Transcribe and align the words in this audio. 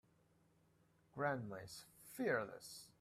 Grandma 1.13 1.57
is 1.57 1.85
fearless. 2.15 2.87